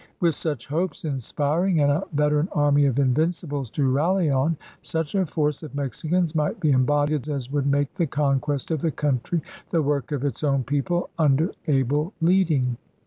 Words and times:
With 0.19 0.33
such 0.33 0.65
hopes 0.65 1.05
inspiring 1.05 1.79
and 1.79 1.91
a 1.91 2.03
veteran 2.11 2.49
army 2.53 2.87
of 2.87 2.97
invincibles 2.97 3.69
to 3.69 3.87
rally 3.87 4.31
on, 4.31 4.57
such 4.81 5.13
a 5.13 5.27
force 5.27 5.61
of 5.61 5.75
Mexicans 5.75 6.33
might 6.33 6.59
be 6.59 6.71
embodied 6.71 7.29
as 7.29 7.51
would 7.51 7.67
make 7.67 7.93
the 7.93 8.07
conquest 8.07 8.71
of 8.71 8.81
the 8.81 8.89
country 8.89 9.43
the 9.69 9.83
work 9.83 10.11
of 10.11 10.25
its 10.25 10.43
own 10.43 10.63
people 10.63 11.11
under 11.19 11.51
able 11.67 12.13
leading. 12.19 12.77